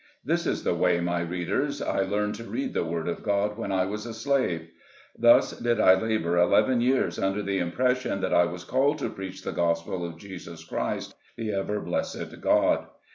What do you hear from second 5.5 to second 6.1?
did I